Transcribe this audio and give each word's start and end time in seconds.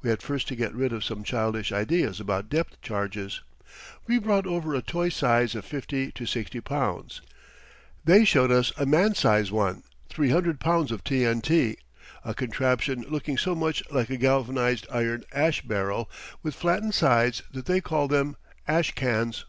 We 0.00 0.08
had 0.08 0.22
first 0.22 0.48
to 0.48 0.56
get 0.56 0.72
rid 0.74 0.90
of 0.94 1.04
some 1.04 1.22
childish 1.22 1.70
ideas 1.70 2.18
about 2.18 2.48
depth 2.48 2.80
charges. 2.80 3.42
We 4.06 4.18
brought 4.18 4.46
over 4.46 4.74
a 4.74 4.80
toy 4.80 5.10
size 5.10 5.54
of 5.54 5.66
50 5.66 6.12
to 6.12 6.24
60 6.24 6.62
pounds. 6.62 7.20
They 8.02 8.24
showed 8.24 8.50
us 8.50 8.72
a 8.78 8.86
man's 8.86 9.18
size 9.18 9.52
one 9.52 9.82
300 10.08 10.60
pounds 10.60 10.90
of 10.90 11.04
T 11.04 11.26
N 11.26 11.42
T, 11.42 11.76
a 12.24 12.32
contraption 12.32 13.02
looking 13.10 13.36
so 13.36 13.54
much 13.54 13.82
like 13.90 14.08
a 14.08 14.16
galvanized 14.16 14.86
iron 14.90 15.24
ash 15.30 15.60
barrel 15.60 16.08
with 16.42 16.54
flattened 16.56 16.94
sides 16.94 17.42
that 17.52 17.66
they 17.66 17.82
call 17.82 18.08
them 18.08 18.36
"ash 18.66 18.92
cans." 18.94 19.44